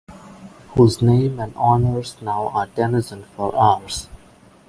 Whose 0.69 0.99
name 1.03 1.39
and 1.39 1.55
honours 1.55 2.15
now 2.23 2.47
are 2.49 2.65
denizened 2.65 3.25
for 3.35 3.55
ours. 3.55 4.07